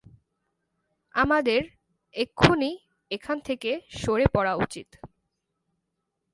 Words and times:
আমাদের 1.15 1.61
এক্ষুনি 2.15 2.71
এখান 3.11 3.37
থেকে 3.39 3.71
সরে 3.99 4.25
পড়া 4.33 4.53
উচিৎ! 4.55 4.89